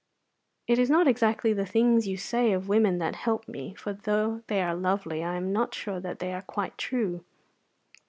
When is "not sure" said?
5.53-5.99